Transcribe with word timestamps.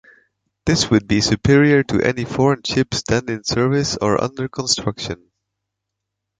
This 0.65 0.89
would 0.89 1.07
be 1.07 1.21
superior 1.21 1.83
to 1.83 2.01
any 2.03 2.25
foreign 2.25 2.63
ships 2.63 3.03
then 3.07 3.29
in 3.29 3.43
service 3.43 3.97
or 4.01 4.19
under 4.19 4.47
construction. 4.47 5.29